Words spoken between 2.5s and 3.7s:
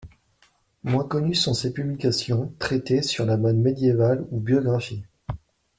traités sur la mode